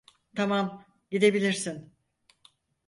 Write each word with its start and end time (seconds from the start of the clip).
Tamam, 0.35 0.85
gidebilirsin. 1.11 1.93